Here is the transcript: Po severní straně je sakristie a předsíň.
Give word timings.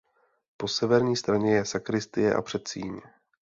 Po 0.57 0.67
severní 0.67 1.15
straně 1.15 1.55
je 1.55 1.65
sakristie 1.65 2.35
a 2.35 2.41
předsíň. 2.41 3.01